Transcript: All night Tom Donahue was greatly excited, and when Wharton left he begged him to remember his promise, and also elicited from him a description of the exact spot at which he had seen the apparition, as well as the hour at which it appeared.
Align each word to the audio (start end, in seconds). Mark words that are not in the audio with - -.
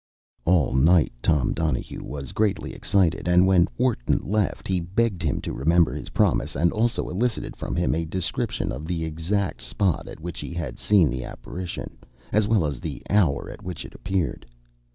All 0.45 0.73
night 0.73 1.13
Tom 1.21 1.53
Donahue 1.53 2.03
was 2.03 2.31
greatly 2.31 2.73
excited, 2.73 3.27
and 3.27 3.45
when 3.45 3.67
Wharton 3.77 4.19
left 4.23 4.67
he 4.67 4.79
begged 4.79 5.21
him 5.21 5.39
to 5.41 5.53
remember 5.53 5.93
his 5.93 6.09
promise, 6.09 6.55
and 6.55 6.71
also 6.71 7.07
elicited 7.07 7.55
from 7.55 7.75
him 7.75 7.93
a 7.93 8.05
description 8.05 8.71
of 8.71 8.87
the 8.87 9.05
exact 9.05 9.61
spot 9.61 10.07
at 10.07 10.19
which 10.19 10.39
he 10.39 10.55
had 10.55 10.79
seen 10.79 11.11
the 11.11 11.23
apparition, 11.23 11.99
as 12.33 12.47
well 12.47 12.65
as 12.65 12.79
the 12.79 13.03
hour 13.11 13.47
at 13.51 13.61
which 13.61 13.85
it 13.85 13.93
appeared. 13.93 14.43